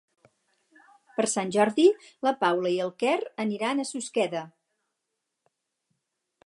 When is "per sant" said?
1.17-1.51